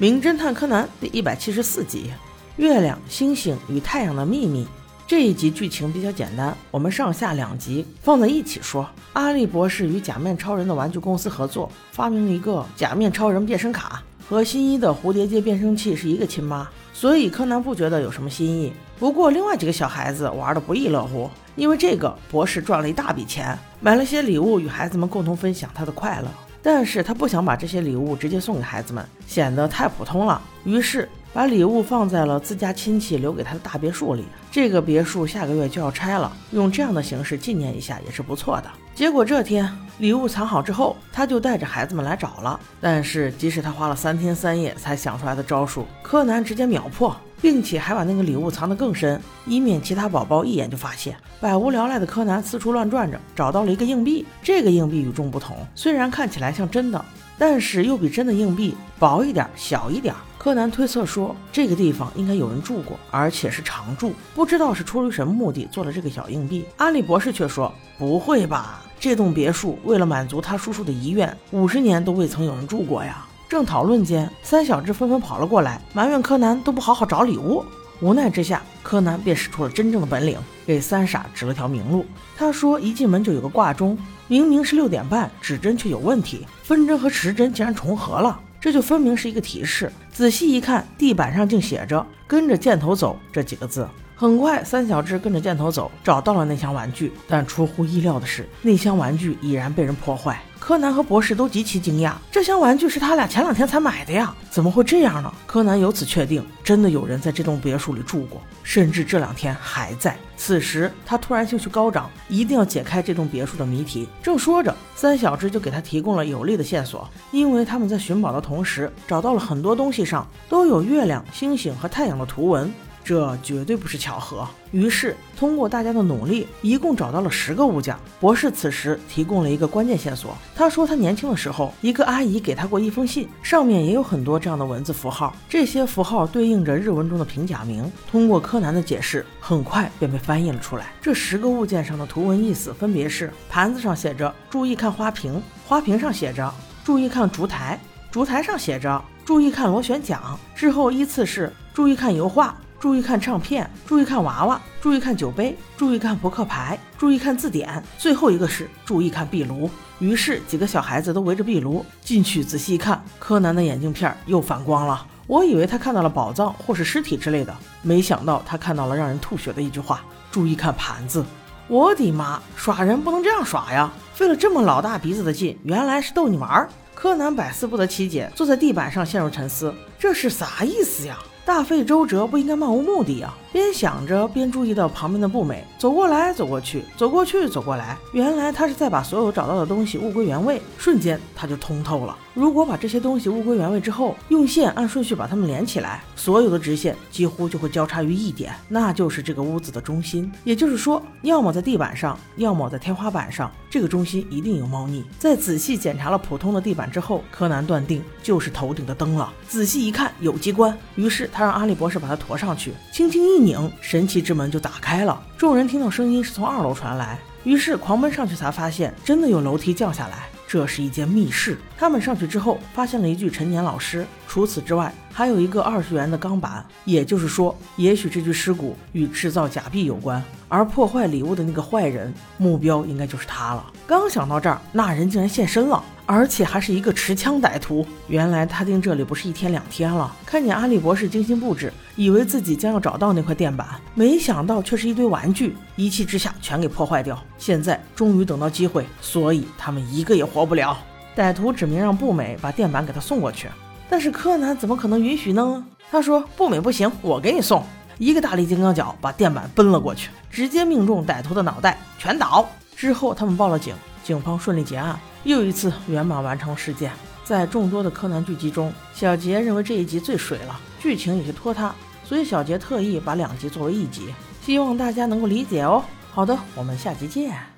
[0.00, 2.12] 名侦探柯南》第一百七十四集
[2.62, 4.64] 《月亮、星星与太阳的秘密》。
[5.08, 8.88] 这一集剧情比较简单，我们上下两集放在一起说。
[9.14, 18.72] 阿笠博士与假面超人的玩具公司合作，发明了一个假面超人变身卡，和新一的蝴蝶结变声器是一个亲妈，所以柯南不觉得有什么新意。
[19.00, 26.28] 不过另外几个小孩子玩的不亦乐乎，因为这个博士赚了一大笔钱，买了些礼物与孩子们共同分享他的快乐。
[26.62, 31.08] 但是他不想把这些礼物直接送给孩子们，显得太普通了，于是。
[31.32, 34.24] 把礼物放在了自家亲戚留给他的大别墅里。
[34.50, 38.70] 这个别墅下个月就要拆了，用这样的形式纪念一下也是不错的。
[38.94, 42.58] 结果这天礼物藏好之后，他就带着孩子们来找了。
[42.80, 51.16] 但是即使他花了三天三夜才想出来的招数，柯南直接秒破，并且还把那个礼物藏得更深，以免其他宝宝一眼就发现。
[51.40, 54.26] 百无聊赖的柯南四处乱转着，找到了一个硬币。
[54.42, 57.04] 这个硬币与众不同，虽然看起来像真的，
[57.38, 60.14] 但是又比真的硬币薄一点、小一点。
[60.36, 64.12] 柯南推测说，这个地方应该有人住过，而且是常住。
[64.34, 66.64] 不知道是出于什么目的做了这个小硬币。
[66.76, 77.64] 安利博士却说：“不会吧，这栋别墅为了满足他叔叔的遗愿，五十年都未曾有人住过呀！”正讨论间，三小只纷纷跑了过来，埋怨柯南都不好好找礼物。
[78.00, 82.06] 无奈之下，柯南便使出了真正的本领，给三傻指了条明路。
[82.36, 89.90] 他说：“一进门就有个挂钟，明明是六点半，指针却有问题，分针和时针竟然重合了。”这就分明是一个提示。
[90.12, 93.88] 仔细一看，地板上竟写着“跟着箭头走”这几个字。
[94.20, 97.12] 很快，三小只跟着箭头走，找到了那箱玩具。
[97.28, 100.42] 但出乎意料的是，那箱玩具已然被人破坏。
[100.58, 105.32] 柯南和博士都极其惊讶，这箱玩具是他俩前两天才买的呀，怎么会这样呢？
[105.46, 110.16] 柯南由此确定，真的有人在这栋别墅里住过，甚至这两天还在。
[110.36, 114.08] 此时，他突然兴趣高涨，一定要解开这栋别墅的谜题。
[114.20, 122.68] 正说着，三小只就给他提供了有力的线索，因为他们在寻宝的同时，找到了很多东西上都有月亮、星星和太阳的图文。
[123.08, 124.46] 这绝对不是巧合。
[124.70, 127.96] 于是，通过大家的努力，一共找到了十个物件。
[128.20, 130.36] 博士此时提供了一个关键线索。
[130.54, 135.34] 他说，他年轻的时候，一个阿姨给他过一封信，上面也有很多这样的文字符号。
[135.48, 137.90] 这些符号对应着日文中的平假名。
[138.10, 140.92] 通过柯南的解释，很快便被翻译了出来。
[141.00, 146.52] 这十个物件上的图文意思分别是：盘子上写着“注意看花瓶”，花瓶上写着
[146.84, 147.80] “注意看烛台”，
[148.12, 150.20] 烛台上写着“注意看螺旋桨”。
[150.54, 152.54] 之后依次是“注意看油画”。
[152.80, 159.68] 注意看唱片，注意看娃娃，注意看酒杯，注意看扑克牌，注意看字典，最后一个是注意看壁炉。
[159.98, 165.04] 于是几个小孩子都围着壁炉进去仔细一看，柯南的眼镜片又反光了。
[165.26, 167.52] 我以为他看到了宝藏或是尸体之类的，
[167.82, 170.00] 没想到他看到了让人吐血的一句话：
[170.30, 171.24] 注意看盘子。
[171.66, 173.92] 我的妈，耍人不能这样耍呀！
[174.14, 176.68] 费了这么老大鼻子的劲，原来是逗你玩儿。
[176.94, 181.18] 柯南百思不得其解，坐在地板上陷入沉思，这是啥意思呀？
[181.48, 183.34] 大费周折不应该漫无目的呀！
[183.52, 190.60] 边想着边注意到旁边的步美走过来走过去，走过去走过来，原来他是在把所有找到的东西物归原位。
[190.76, 192.16] 瞬间他就通透了。
[192.34, 200.30] 如果把这些东西物归原位之后，用线按顺序把它们连起来，所有的直线几乎就会交叉于一点，那就是这个屋子的中心。
[200.44, 205.04] 也就是说，要么在地板上，要么在天花板上，这个中心一定有猫腻。
[205.18, 209.32] 在仔细检查了普通的地板之后，柯南断定就是头顶的灯了。
[209.48, 215.22] 仔细一看，有机关，于是他让阿笠博士把它驮上去，轻轻一一拧，神奇之门就打开了。
[215.36, 220.26] 众人听到声音是从二楼传来，于是狂奔上去，才发现真的有楼梯降下来。
[220.48, 233.64] 这是一间密室，他们上去之后发现了一具陈年老尸，除此之外还有一个二十元的钢板，也就是说，也许这具尸骨与制造假币有关，而破坏礼物的那个坏人目标应该就是他了。
[233.86, 235.82] 刚想到这儿，那人竟然现身了。
[236.10, 237.86] 而且还是一个持枪歹徒。
[238.06, 240.10] 原来他盯这里不是一天两天了。
[240.24, 245.54] 看见阿笠博士精心布置，以为自己将要找到那块垫板，没想到却是一堆玩具。
[245.76, 247.22] 一气之下全给破坏掉。
[247.36, 250.78] 现在终于等到机会，所以他们一个也活不了。
[251.18, 253.48] 歹徒指明让步美把电板给他送过去，
[253.90, 255.66] 但是柯南怎么可能允许呢？
[255.90, 257.60] 他说：“步美不行，我给你送。”
[257.98, 262.48] 一个大力金刚脚把电板奔了过去，直接命中歹徒的脑袋，全倒。
[262.76, 263.74] 之后他们报了警，
[264.04, 264.96] 警方顺利结案。
[265.24, 266.92] 又一次圆满完成了事件。
[267.24, 271.74] 在众多的柯南剧集中，小杰认为这一集最水了，剧情有些拖沓，
[272.04, 274.14] 所以小杰特意把两集作为一集，
[274.46, 275.82] 希望大家能够理解哦。
[276.12, 277.57] 好的，我们下集见。